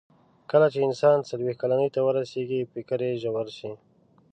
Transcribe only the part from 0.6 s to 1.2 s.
چې انسان